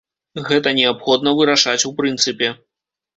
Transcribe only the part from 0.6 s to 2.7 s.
неабходна вырашаць у прынцыпе.